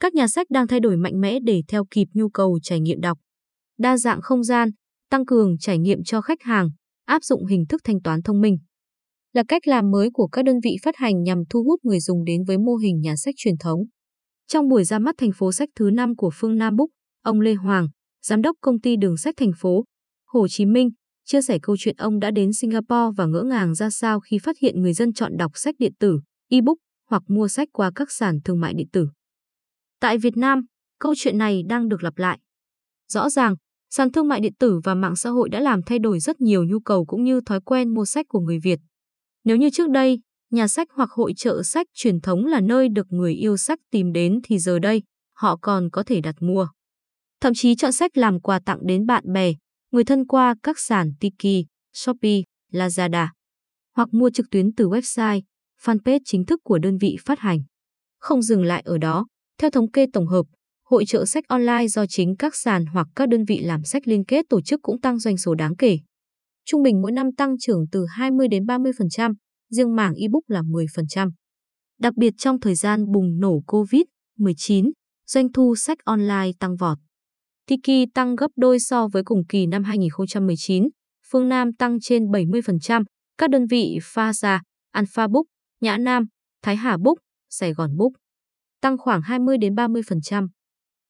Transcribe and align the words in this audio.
các 0.00 0.14
nhà 0.14 0.28
sách 0.28 0.46
đang 0.50 0.66
thay 0.66 0.80
đổi 0.80 0.96
mạnh 0.96 1.20
mẽ 1.20 1.38
để 1.44 1.62
theo 1.68 1.84
kịp 1.90 2.08
nhu 2.14 2.28
cầu 2.28 2.58
trải 2.62 2.80
nghiệm 2.80 3.00
đọc. 3.00 3.18
Đa 3.78 3.96
dạng 3.96 4.20
không 4.20 4.44
gian, 4.44 4.70
tăng 5.10 5.26
cường 5.26 5.58
trải 5.58 5.78
nghiệm 5.78 6.04
cho 6.04 6.20
khách 6.20 6.42
hàng, 6.42 6.70
áp 7.04 7.24
dụng 7.24 7.46
hình 7.46 7.66
thức 7.68 7.80
thanh 7.84 8.00
toán 8.02 8.22
thông 8.22 8.40
minh. 8.40 8.58
Là 9.32 9.42
cách 9.48 9.68
làm 9.68 9.90
mới 9.90 10.10
của 10.12 10.26
các 10.26 10.44
đơn 10.44 10.56
vị 10.64 10.76
phát 10.82 10.96
hành 10.96 11.22
nhằm 11.22 11.38
thu 11.50 11.64
hút 11.64 11.80
người 11.84 12.00
dùng 12.00 12.24
đến 12.24 12.44
với 12.44 12.58
mô 12.58 12.76
hình 12.76 13.00
nhà 13.00 13.16
sách 13.16 13.34
truyền 13.36 13.56
thống. 13.60 13.80
Trong 14.46 14.68
buổi 14.68 14.84
ra 14.84 14.98
mắt 14.98 15.14
thành 15.18 15.32
phố 15.32 15.52
sách 15.52 15.68
thứ 15.76 15.90
5 15.90 16.16
của 16.16 16.30
Phương 16.34 16.56
Nam 16.56 16.76
Book, 16.76 16.88
ông 17.22 17.40
Lê 17.40 17.54
Hoàng, 17.54 17.88
giám 18.22 18.42
đốc 18.42 18.56
công 18.60 18.80
ty 18.80 18.96
đường 18.96 19.16
sách 19.16 19.34
thành 19.36 19.52
phố 19.58 19.84
Hồ 20.26 20.48
Chí 20.48 20.66
Minh, 20.66 20.90
chia 21.24 21.42
sẻ 21.42 21.58
câu 21.62 21.76
chuyện 21.78 21.96
ông 21.96 22.18
đã 22.18 22.30
đến 22.30 22.52
Singapore 22.52 23.14
và 23.16 23.26
ngỡ 23.26 23.42
ngàng 23.42 23.74
ra 23.74 23.90
sao 23.90 24.20
khi 24.20 24.38
phát 24.42 24.56
hiện 24.62 24.80
người 24.80 24.92
dân 24.92 25.12
chọn 25.12 25.36
đọc 25.36 25.52
sách 25.54 25.74
điện 25.78 25.92
tử, 26.00 26.20
e-book 26.48 26.78
hoặc 27.08 27.22
mua 27.28 27.48
sách 27.48 27.68
qua 27.72 27.90
các 27.94 28.10
sàn 28.10 28.38
thương 28.44 28.60
mại 28.60 28.74
điện 28.74 28.88
tử. 28.92 29.08
Tại 30.00 30.18
Việt 30.18 30.36
Nam, 30.36 30.64
câu 31.00 31.14
chuyện 31.16 31.38
này 31.38 31.62
đang 31.68 31.88
được 31.88 32.02
lặp 32.02 32.18
lại. 32.18 32.38
Rõ 33.12 33.30
ràng, 33.30 33.54
sàn 33.90 34.12
thương 34.12 34.28
mại 34.28 34.40
điện 34.40 34.54
tử 34.58 34.80
và 34.84 34.94
mạng 34.94 35.16
xã 35.16 35.30
hội 35.30 35.48
đã 35.48 35.60
làm 35.60 35.82
thay 35.82 35.98
đổi 35.98 36.20
rất 36.20 36.40
nhiều 36.40 36.64
nhu 36.64 36.80
cầu 36.80 37.04
cũng 37.04 37.24
như 37.24 37.40
thói 37.46 37.60
quen 37.60 37.94
mua 37.94 38.04
sách 38.04 38.26
của 38.28 38.40
người 38.40 38.58
Việt. 38.58 38.80
Nếu 39.44 39.56
như 39.56 39.70
trước 39.70 39.90
đây, 39.90 40.20
nhà 40.50 40.68
sách 40.68 40.88
hoặc 40.90 41.10
hội 41.10 41.32
trợ 41.36 41.62
sách 41.62 41.86
truyền 41.94 42.20
thống 42.20 42.46
là 42.46 42.60
nơi 42.60 42.88
được 42.88 43.06
người 43.10 43.34
yêu 43.34 43.56
sách 43.56 43.78
tìm 43.90 44.12
đến 44.12 44.40
thì 44.44 44.58
giờ 44.58 44.78
đây, 44.78 45.02
họ 45.34 45.56
còn 45.56 45.90
có 45.90 46.02
thể 46.02 46.20
đặt 46.20 46.34
mua. 46.40 46.68
Thậm 47.40 47.52
chí 47.56 47.74
chọn 47.74 47.92
sách 47.92 48.16
làm 48.16 48.40
quà 48.40 48.60
tặng 48.66 48.78
đến 48.86 49.06
bạn 49.06 49.32
bè, 49.32 49.52
người 49.90 50.04
thân 50.04 50.26
qua 50.26 50.54
các 50.62 50.78
sàn 50.78 51.12
Tiki, 51.20 51.66
Shopee, 51.92 52.42
Lazada, 52.72 53.28
hoặc 53.96 54.08
mua 54.12 54.30
trực 54.30 54.46
tuyến 54.50 54.74
từ 54.74 54.88
website, 54.88 55.40
fanpage 55.82 56.20
chính 56.24 56.44
thức 56.44 56.60
của 56.64 56.78
đơn 56.78 56.98
vị 56.98 57.16
phát 57.24 57.38
hành. 57.38 57.58
Không 58.18 58.42
dừng 58.42 58.62
lại 58.62 58.82
ở 58.84 58.98
đó, 58.98 59.26
theo 59.58 59.70
thống 59.70 59.90
kê 59.90 60.06
tổng 60.12 60.26
hợp, 60.26 60.46
hội 60.84 61.04
trợ 61.06 61.24
sách 61.24 61.44
online 61.48 61.88
do 61.88 62.06
chính 62.08 62.36
các 62.36 62.56
sàn 62.56 62.86
hoặc 62.86 63.06
các 63.16 63.28
đơn 63.28 63.44
vị 63.44 63.58
làm 63.58 63.84
sách 63.84 64.08
liên 64.08 64.24
kết 64.24 64.44
tổ 64.48 64.60
chức 64.60 64.82
cũng 64.82 65.00
tăng 65.00 65.18
doanh 65.18 65.36
số 65.36 65.54
đáng 65.54 65.76
kể. 65.76 65.98
Trung 66.64 66.82
bình 66.82 67.02
mỗi 67.02 67.12
năm 67.12 67.32
tăng 67.32 67.58
trưởng 67.58 67.84
từ 67.92 68.06
20 68.08 68.48
đến 68.48 68.64
30%, 68.64 69.34
riêng 69.70 69.96
mảng 69.96 70.14
ebook 70.14 70.42
là 70.46 70.62
10%. 70.62 71.30
Đặc 72.00 72.14
biệt 72.16 72.34
trong 72.38 72.60
thời 72.60 72.74
gian 72.74 73.12
bùng 73.12 73.40
nổ 73.40 73.60
COVID-19, 73.66 74.90
doanh 75.26 75.52
thu 75.52 75.74
sách 75.76 75.98
online 76.04 76.50
tăng 76.60 76.76
vọt. 76.76 76.98
Tiki 77.66 78.08
tăng 78.14 78.36
gấp 78.36 78.50
đôi 78.56 78.80
so 78.80 79.08
với 79.08 79.22
cùng 79.24 79.42
kỳ 79.48 79.66
năm 79.66 79.84
2019, 79.84 80.88
Phương 81.30 81.48
Nam 81.48 81.72
tăng 81.72 82.00
trên 82.00 82.24
70%, 82.24 83.04
các 83.38 83.50
đơn 83.50 83.66
vị 83.66 83.98
Pha 84.02 84.32
Alpha 84.90 85.26
Book, 85.28 85.46
Nhã 85.80 85.96
Nam, 85.96 86.24
Thái 86.62 86.76
Hà 86.76 86.96
Book, 86.96 87.18
Sài 87.50 87.72
Gòn 87.72 87.96
Book 87.96 88.12
tăng 88.80 88.98
khoảng 88.98 89.22
20 89.22 89.58
đến 89.58 89.74
30%. 89.74 90.48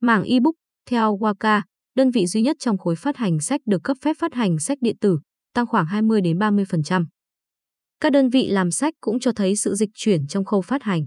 Mảng 0.00 0.24
ebook 0.24 0.54
theo 0.90 1.16
Waka, 1.16 1.62
đơn 1.94 2.10
vị 2.10 2.26
duy 2.26 2.42
nhất 2.42 2.56
trong 2.60 2.78
khối 2.78 2.96
phát 2.96 3.16
hành 3.16 3.40
sách 3.40 3.60
được 3.66 3.82
cấp 3.84 3.96
phép 4.02 4.16
phát 4.18 4.34
hành 4.34 4.58
sách 4.58 4.78
điện 4.80 4.96
tử, 5.00 5.18
tăng 5.54 5.66
khoảng 5.66 5.86
20 5.86 6.20
đến 6.20 6.38
30%. 6.38 7.06
Các 8.00 8.12
đơn 8.12 8.28
vị 8.28 8.48
làm 8.48 8.70
sách 8.70 8.94
cũng 9.00 9.20
cho 9.20 9.32
thấy 9.32 9.56
sự 9.56 9.74
dịch 9.74 9.90
chuyển 9.94 10.26
trong 10.26 10.44
khâu 10.44 10.62
phát 10.62 10.82
hành. 10.82 11.06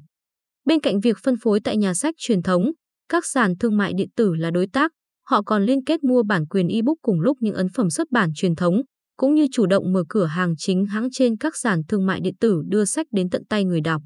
Bên 0.66 0.80
cạnh 0.80 1.00
việc 1.00 1.18
phân 1.24 1.36
phối 1.42 1.60
tại 1.60 1.78
nhà 1.78 1.94
sách 1.94 2.16
truyền 2.18 2.42
thống, 2.42 2.72
các 3.10 3.26
sàn 3.26 3.58
thương 3.58 3.78
mại 3.78 3.94
điện 3.94 4.10
tử 4.16 4.34
là 4.36 4.52
đối 4.52 4.68
tác, 4.68 4.92
họ 5.26 5.42
còn 5.42 5.64
liên 5.64 5.84
kết 5.84 6.04
mua 6.04 6.24
bản 6.24 6.46
quyền 6.48 6.68
ebook 6.68 6.98
cùng 7.02 7.20
lúc 7.20 7.38
những 7.42 7.56
ấn 7.56 7.68
phẩm 7.70 7.90
xuất 7.90 8.12
bản 8.12 8.32
truyền 8.36 8.56
thống, 8.56 8.82
cũng 9.18 9.36
như 9.36 9.48
chủ 9.52 9.66
động 9.66 9.94
mở 9.94 10.04
cửa 10.10 10.26
hàng 10.26 10.54
chính 10.58 10.86
hãng 10.86 11.08
trên 11.12 11.38
các 11.38 11.56
sàn 11.56 11.82
thương 11.88 12.06
mại 12.06 12.20
điện 12.20 12.36
tử 12.40 12.62
đưa 12.68 12.86
sách 12.86 13.08
đến 13.12 13.30
tận 13.30 13.46
tay 13.46 13.64
người 13.64 13.82
đọc. 13.82 14.02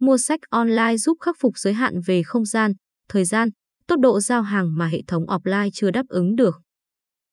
Mua 0.00 0.16
sách 0.16 0.40
online 0.50 0.96
giúp 0.96 1.18
khắc 1.20 1.36
phục 1.40 1.58
giới 1.58 1.72
hạn 1.72 2.00
về 2.06 2.22
không 2.22 2.44
gian, 2.44 2.72
thời 3.08 3.24
gian, 3.24 3.48
tốc 3.86 4.00
độ 4.00 4.20
giao 4.20 4.42
hàng 4.42 4.78
mà 4.78 4.86
hệ 4.86 5.02
thống 5.06 5.26
offline 5.26 5.70
chưa 5.72 5.90
đáp 5.90 6.06
ứng 6.08 6.36
được. 6.36 6.60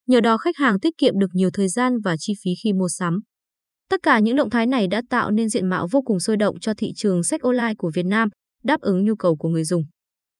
Nhờ 0.07 0.21
đó 0.21 0.37
khách 0.37 0.57
hàng 0.57 0.79
tiết 0.79 0.97
kiệm 0.97 1.19
được 1.19 1.29
nhiều 1.33 1.49
thời 1.53 1.67
gian 1.67 1.99
và 2.03 2.15
chi 2.19 2.33
phí 2.43 2.51
khi 2.63 2.73
mua 2.73 2.87
sắm. 2.89 3.19
Tất 3.89 4.03
cả 4.03 4.19
những 4.19 4.35
động 4.35 4.49
thái 4.49 4.67
này 4.67 4.87
đã 4.87 5.01
tạo 5.09 5.31
nên 5.31 5.49
diện 5.49 5.69
mạo 5.69 5.87
vô 5.91 6.01
cùng 6.01 6.19
sôi 6.19 6.37
động 6.37 6.59
cho 6.59 6.73
thị 6.77 6.91
trường 6.95 7.23
sách 7.23 7.41
online 7.41 7.73
của 7.77 7.91
Việt 7.93 8.05
Nam, 8.05 8.29
đáp 8.63 8.81
ứng 8.81 9.05
nhu 9.05 9.15
cầu 9.15 9.35
của 9.35 9.49
người 9.49 9.63
dùng. 9.63 9.83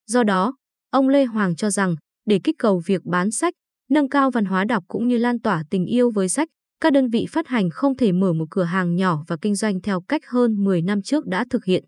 Do 0.08 0.24
đó, 0.24 0.56
ông 0.90 1.10
Lê 1.10 1.26
Hoàng 1.26 1.56
cho 1.56 1.70
rằng, 1.70 1.96
để 2.26 2.40
kích 2.44 2.56
cầu 2.60 2.82
việc 2.86 3.02
bán 3.06 3.32
sách, 3.32 3.54
nâng 3.90 4.10
cao 4.10 4.32
văn 4.32 4.46
hóa 4.46 4.66
đọc 4.66 4.84
cũng 4.88 5.08
như 5.08 5.18
lan 5.18 5.40
tỏa 5.40 5.64
tình 5.70 5.86
yêu 5.86 6.12
với 6.12 6.30
sách, 6.30 6.48
các 6.82 6.94
đơn 6.94 7.08
vị 7.10 7.26
phát 7.30 7.48
hành 7.48 7.70
không 7.70 7.98
thể 7.98 8.12
mở 8.12 8.34
một 8.34 8.46
cửa 8.50 8.64
hàng 8.64 8.96
nhỏ 8.96 9.24
và 9.28 9.38
kinh 9.42 9.56
doanh 9.56 9.82
theo 9.82 10.02
cách 10.02 10.22
hơn 10.28 10.64
10 10.64 10.82
năm 10.82 11.02
trước 11.02 11.26
đã 11.26 11.46
thực 11.50 11.66
hiện. 11.66 11.84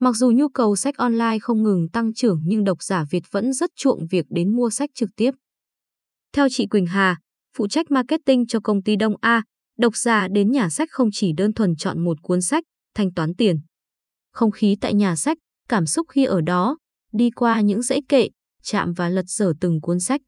Mặc 0.00 0.16
dù 0.16 0.30
nhu 0.30 0.48
cầu 0.48 0.76
sách 0.76 0.96
online 0.96 1.38
không 1.40 1.62
ngừng 1.62 1.88
tăng 1.88 2.14
trưởng 2.14 2.42
nhưng 2.44 2.64
độc 2.64 2.82
giả 2.82 3.04
Việt 3.10 3.22
vẫn 3.30 3.52
rất 3.52 3.70
chuộng 3.76 4.06
việc 4.10 4.26
đến 4.28 4.56
mua 4.56 4.70
sách 4.70 4.90
trực 4.94 5.10
tiếp. 5.16 5.30
Theo 6.32 6.48
chị 6.50 6.66
Quỳnh 6.66 6.86
Hà, 6.86 7.16
phụ 7.56 7.68
trách 7.68 7.90
marketing 7.90 8.46
cho 8.46 8.60
công 8.60 8.82
ty 8.82 8.96
Đông 8.96 9.14
A, 9.20 9.42
độc 9.78 9.96
giả 9.96 10.28
đến 10.28 10.50
nhà 10.50 10.68
sách 10.68 10.88
không 10.92 11.08
chỉ 11.12 11.32
đơn 11.36 11.52
thuần 11.52 11.76
chọn 11.76 12.04
một 12.04 12.22
cuốn 12.22 12.40
sách, 12.40 12.64
thanh 12.94 13.14
toán 13.14 13.34
tiền. 13.34 13.60
Không 14.32 14.50
khí 14.50 14.76
tại 14.80 14.94
nhà 14.94 15.16
sách, 15.16 15.38
cảm 15.68 15.86
xúc 15.86 16.06
khi 16.10 16.24
ở 16.24 16.40
đó, 16.40 16.78
đi 17.12 17.30
qua 17.30 17.60
những 17.60 17.82
dãy 17.82 18.00
kệ, 18.08 18.28
chạm 18.62 18.92
và 18.92 19.08
lật 19.08 19.24
dở 19.26 19.52
từng 19.60 19.80
cuốn 19.80 20.00
sách. 20.00 20.20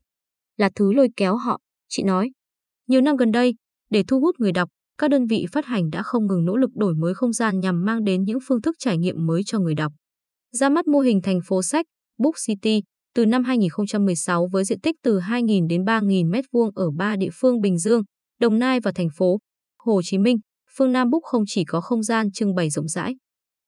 Là 0.56 0.70
thứ 0.74 0.92
lôi 0.92 1.08
kéo 1.16 1.36
họ, 1.36 1.58
chị 1.88 2.02
nói. 2.02 2.30
Nhiều 2.86 3.00
năm 3.00 3.16
gần 3.16 3.32
đây, 3.32 3.54
để 3.90 4.04
thu 4.08 4.20
hút 4.20 4.34
người 4.40 4.52
đọc, 4.52 4.68
các 5.00 5.10
đơn 5.10 5.26
vị 5.26 5.46
phát 5.52 5.66
hành 5.66 5.90
đã 5.90 6.02
không 6.02 6.26
ngừng 6.26 6.44
nỗ 6.44 6.56
lực 6.56 6.70
đổi 6.74 6.94
mới 6.94 7.14
không 7.14 7.32
gian 7.32 7.60
nhằm 7.60 7.84
mang 7.84 8.04
đến 8.04 8.24
những 8.24 8.38
phương 8.48 8.62
thức 8.62 8.76
trải 8.78 8.98
nghiệm 8.98 9.26
mới 9.26 9.42
cho 9.46 9.58
người 9.58 9.74
đọc. 9.74 9.92
Ra 10.52 10.68
mắt 10.68 10.86
mô 10.86 11.00
hình 11.00 11.20
thành 11.22 11.40
phố 11.46 11.62
sách 11.62 11.86
Book 12.18 12.34
City 12.46 12.82
từ 13.14 13.26
năm 13.26 13.44
2016 13.44 14.48
với 14.52 14.64
diện 14.64 14.80
tích 14.80 14.96
từ 15.02 15.20
2.000 15.20 15.66
đến 15.68 15.84
3.000 15.84 16.30
m2 16.30 16.70
ở 16.74 16.90
ba 16.90 17.16
địa 17.16 17.28
phương 17.32 17.60
Bình 17.60 17.78
Dương, 17.78 18.02
Đồng 18.40 18.58
Nai 18.58 18.80
và 18.80 18.92
thành 18.94 19.08
phố 19.16 19.38
Hồ 19.82 20.00
Chí 20.04 20.18
Minh, 20.18 20.36
phương 20.76 20.92
Nam 20.92 21.10
Book 21.10 21.22
không 21.22 21.44
chỉ 21.46 21.64
có 21.64 21.80
không 21.80 22.02
gian 22.02 22.32
trưng 22.32 22.54
bày 22.54 22.70
rộng 22.70 22.88
rãi, 22.88 23.16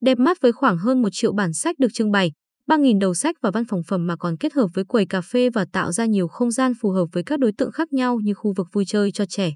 đẹp 0.00 0.18
mắt 0.18 0.38
với 0.40 0.52
khoảng 0.52 0.78
hơn 0.78 1.02
1 1.02 1.08
triệu 1.12 1.32
bản 1.32 1.52
sách 1.52 1.78
được 1.78 1.88
trưng 1.92 2.10
bày, 2.10 2.32
3.000 2.68 2.98
đầu 2.98 3.14
sách 3.14 3.36
và 3.42 3.50
văn 3.50 3.64
phòng 3.64 3.82
phẩm 3.88 4.06
mà 4.06 4.16
còn 4.16 4.36
kết 4.36 4.52
hợp 4.52 4.68
với 4.74 4.84
quầy 4.84 5.06
cà 5.06 5.20
phê 5.20 5.50
và 5.50 5.66
tạo 5.72 5.92
ra 5.92 6.06
nhiều 6.06 6.28
không 6.28 6.50
gian 6.50 6.72
phù 6.80 6.90
hợp 6.90 7.06
với 7.12 7.22
các 7.22 7.38
đối 7.40 7.52
tượng 7.52 7.72
khác 7.72 7.92
nhau 7.92 8.18
như 8.22 8.34
khu 8.34 8.52
vực 8.56 8.66
vui 8.72 8.84
chơi 8.86 9.12
cho 9.12 9.24
trẻ, 9.26 9.52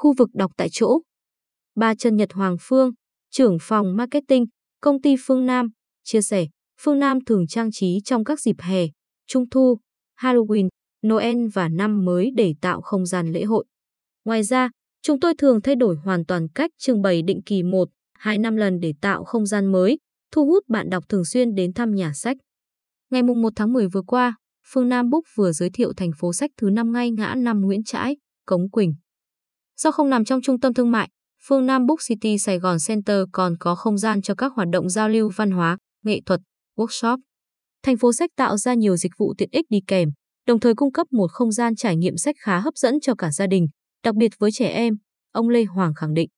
khu 0.00 0.14
vực 0.18 0.28
đọc 0.34 0.50
tại 0.56 0.68
chỗ. 0.72 1.00
Ba 1.76 1.94
Trần 1.94 2.16
Nhật 2.16 2.32
Hoàng 2.32 2.56
Phương, 2.60 2.90
trưởng 3.30 3.56
phòng 3.60 3.96
marketing, 3.96 4.46
công 4.80 5.02
ty 5.02 5.14
Phương 5.26 5.46
Nam, 5.46 5.68
chia 6.04 6.22
sẻ, 6.22 6.46
Phương 6.80 6.98
Nam 6.98 7.18
thường 7.24 7.46
trang 7.46 7.70
trí 7.72 8.00
trong 8.04 8.24
các 8.24 8.40
dịp 8.40 8.56
hè, 8.58 8.86
Trung 9.26 9.48
thu, 9.50 9.78
Halloween, 10.20 10.68
Noel 11.06 11.36
và 11.54 11.68
năm 11.68 12.04
mới 12.04 12.30
để 12.36 12.54
tạo 12.60 12.80
không 12.80 13.06
gian 13.06 13.32
lễ 13.32 13.44
hội. 13.44 13.64
Ngoài 14.24 14.42
ra, 14.42 14.70
chúng 15.02 15.20
tôi 15.20 15.34
thường 15.38 15.62
thay 15.62 15.76
đổi 15.76 15.96
hoàn 15.96 16.24
toàn 16.24 16.48
cách 16.54 16.70
trưng 16.78 17.02
bày 17.02 17.22
định 17.22 17.42
kỳ 17.46 17.62
1, 17.62 17.88
2 18.14 18.38
năm 18.38 18.56
lần 18.56 18.80
để 18.80 18.92
tạo 19.00 19.24
không 19.24 19.46
gian 19.46 19.72
mới, 19.72 19.98
thu 20.32 20.46
hút 20.46 20.68
bạn 20.68 20.90
đọc 20.90 21.04
thường 21.08 21.24
xuyên 21.24 21.54
đến 21.54 21.72
thăm 21.72 21.94
nhà 21.94 22.12
sách. 22.14 22.36
Ngày 23.10 23.22
1 23.22 23.52
tháng 23.56 23.72
10 23.72 23.88
vừa 23.88 24.02
qua, 24.02 24.36
Phương 24.66 24.88
Nam 24.88 25.10
Book 25.10 25.24
vừa 25.36 25.52
giới 25.52 25.70
thiệu 25.70 25.92
thành 25.96 26.10
phố 26.18 26.32
sách 26.32 26.50
thứ 26.56 26.70
năm 26.70 26.92
ngay 26.92 27.10
ngã 27.10 27.34
năm 27.34 27.60
Nguyễn 27.60 27.84
Trãi, 27.84 28.16
Cống 28.46 28.70
Quỳnh. 28.70 28.94
Do 29.82 29.90
không 29.90 30.10
nằm 30.10 30.24
trong 30.24 30.42
trung 30.42 30.60
tâm 30.60 30.74
thương 30.74 30.90
mại, 30.90 31.08
phương 31.42 31.66
Nam 31.66 31.86
Book 31.86 31.98
City 32.08 32.38
Sài 32.38 32.58
Gòn 32.58 32.76
Center 32.88 33.16
còn 33.32 33.56
có 33.60 33.74
không 33.74 33.98
gian 33.98 34.22
cho 34.22 34.34
các 34.34 34.52
hoạt 34.56 34.68
động 34.72 34.88
giao 34.88 35.08
lưu 35.08 35.30
văn 35.36 35.50
hóa, 35.50 35.78
nghệ 36.04 36.20
thuật, 36.26 36.40
workshop. 36.76 37.18
Thành 37.82 37.96
phố 37.96 38.12
sách 38.12 38.30
tạo 38.36 38.56
ra 38.56 38.74
nhiều 38.74 38.96
dịch 38.96 39.12
vụ 39.18 39.34
tiện 39.38 39.48
ích 39.52 39.66
đi 39.68 39.78
kèm, 39.86 40.08
đồng 40.46 40.60
thời 40.60 40.74
cung 40.74 40.92
cấp 40.92 41.06
một 41.10 41.26
không 41.32 41.52
gian 41.52 41.76
trải 41.76 41.96
nghiệm 41.96 42.16
sách 42.16 42.34
khá 42.38 42.58
hấp 42.58 42.74
dẫn 42.76 43.00
cho 43.00 43.14
cả 43.14 43.30
gia 43.32 43.46
đình, 43.46 43.68
đặc 44.04 44.14
biệt 44.14 44.32
với 44.38 44.50
trẻ 44.52 44.68
em, 44.68 44.94
ông 45.32 45.48
Lê 45.48 45.64
Hoàng 45.64 45.94
khẳng 45.94 46.14
định. 46.14 46.28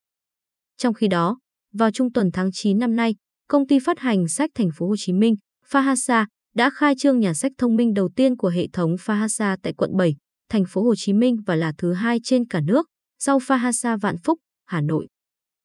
Trong 0.77 0.93
khi 0.93 1.07
đó, 1.07 1.39
vào 1.73 1.91
trung 1.91 2.11
tuần 2.13 2.29
tháng 2.33 2.49
9 2.53 2.79
năm 2.79 2.95
nay, 2.95 3.15
công 3.47 3.67
ty 3.67 3.79
phát 3.79 3.99
hành 3.99 4.27
sách 4.27 4.49
thành 4.55 4.69
phố 4.75 4.87
Hồ 4.87 4.95
Chí 4.97 5.13
Minh, 5.13 5.35
Fahasa, 5.69 6.25
đã 6.55 6.69
khai 6.75 6.93
trương 6.97 7.19
nhà 7.19 7.33
sách 7.33 7.51
thông 7.57 7.75
minh 7.75 7.93
đầu 7.93 8.09
tiên 8.15 8.37
của 8.37 8.49
hệ 8.49 8.67
thống 8.73 8.95
Fahasa 8.95 9.57
tại 9.63 9.73
quận 9.73 9.97
7, 9.97 10.15
thành 10.49 10.63
phố 10.67 10.83
Hồ 10.83 10.93
Chí 10.97 11.13
Minh 11.13 11.35
và 11.45 11.55
là 11.55 11.73
thứ 11.77 11.93
hai 11.93 12.19
trên 12.23 12.47
cả 12.47 12.61
nước 12.61 12.87
sau 13.25 13.39
Fahasa 13.39 13.97
Vạn 13.97 14.15
Phúc, 14.23 14.39
Hà 14.65 14.81
Nội. 14.81 15.07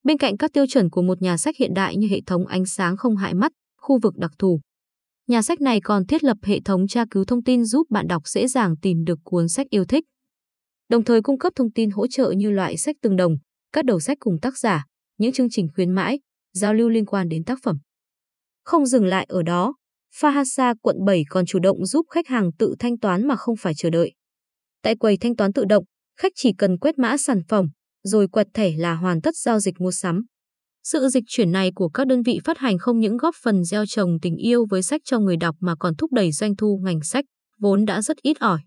Bên 0.03 0.17
cạnh 0.17 0.37
các 0.37 0.53
tiêu 0.53 0.65
chuẩn 0.67 0.89
của 0.89 1.01
một 1.01 1.21
nhà 1.21 1.37
sách 1.37 1.55
hiện 1.57 1.73
đại 1.73 1.97
như 1.97 2.07
hệ 2.07 2.21
thống 2.25 2.47
ánh 2.47 2.65
sáng 2.65 2.97
không 2.97 3.15
hại 3.15 3.33
mắt, 3.33 3.51
khu 3.81 3.99
vực 3.99 4.13
đặc 4.17 4.31
thù, 4.39 4.59
nhà 5.27 5.41
sách 5.41 5.61
này 5.61 5.81
còn 5.81 6.05
thiết 6.05 6.23
lập 6.23 6.37
hệ 6.43 6.59
thống 6.65 6.87
tra 6.87 7.05
cứu 7.11 7.25
thông 7.25 7.43
tin 7.43 7.65
giúp 7.65 7.87
bạn 7.89 8.07
đọc 8.07 8.27
dễ 8.27 8.47
dàng 8.47 8.75
tìm 8.81 9.03
được 9.03 9.19
cuốn 9.23 9.49
sách 9.49 9.67
yêu 9.69 9.85
thích. 9.85 10.05
Đồng 10.89 11.03
thời 11.03 11.21
cung 11.21 11.37
cấp 11.37 11.53
thông 11.55 11.71
tin 11.71 11.89
hỗ 11.89 12.07
trợ 12.07 12.31
như 12.31 12.51
loại 12.51 12.77
sách 12.77 12.95
tương 13.01 13.15
đồng, 13.15 13.35
các 13.73 13.85
đầu 13.85 13.99
sách 13.99 14.17
cùng 14.19 14.39
tác 14.41 14.57
giả, 14.57 14.85
những 15.17 15.31
chương 15.31 15.49
trình 15.51 15.67
khuyến 15.75 15.91
mãi, 15.91 16.19
giao 16.53 16.73
lưu 16.73 16.89
liên 16.89 17.05
quan 17.05 17.29
đến 17.29 17.43
tác 17.43 17.59
phẩm. 17.63 17.77
Không 18.63 18.85
dừng 18.85 19.05
lại 19.05 19.25
ở 19.29 19.43
đó, 19.43 19.73
Fahasa 20.15 20.75
quận 20.81 21.05
7 21.05 21.23
còn 21.29 21.45
chủ 21.45 21.59
động 21.59 21.85
giúp 21.85 22.05
khách 22.09 22.27
hàng 22.27 22.51
tự 22.59 22.75
thanh 22.79 22.99
toán 22.99 23.27
mà 23.27 23.35
không 23.35 23.55
phải 23.57 23.73
chờ 23.77 23.89
đợi. 23.89 24.13
Tại 24.83 24.95
quầy 24.95 25.17
thanh 25.17 25.35
toán 25.35 25.53
tự 25.53 25.65
động, 25.65 25.83
khách 26.21 26.31
chỉ 26.35 26.53
cần 26.57 26.77
quét 26.77 26.97
mã 26.97 27.17
sản 27.17 27.41
phẩm, 27.47 27.65
rồi 28.03 28.27
quẹt 28.27 28.47
thẻ 28.53 28.71
là 28.77 28.95
hoàn 28.95 29.21
tất 29.21 29.35
giao 29.35 29.59
dịch 29.59 29.79
mua 29.79 29.91
sắm. 29.91 30.25
Sự 30.83 31.07
dịch 31.07 31.23
chuyển 31.27 31.51
này 31.51 31.71
của 31.75 31.89
các 31.89 32.07
đơn 32.07 32.21
vị 32.21 32.39
phát 32.43 32.57
hành 32.57 32.77
không 32.77 32.99
những 32.99 33.17
góp 33.17 33.35
phần 33.43 33.63
gieo 33.63 33.85
trồng 33.85 34.19
tình 34.21 34.35
yêu 34.35 34.65
với 34.69 34.81
sách 34.81 35.01
cho 35.05 35.19
người 35.19 35.37
đọc 35.37 35.55
mà 35.59 35.75
còn 35.79 35.95
thúc 35.95 36.13
đẩy 36.13 36.31
doanh 36.31 36.55
thu 36.55 36.79
ngành 36.83 37.01
sách, 37.03 37.25
vốn 37.59 37.85
đã 37.85 38.01
rất 38.01 38.17
ít 38.21 38.39
ỏi. 38.39 38.59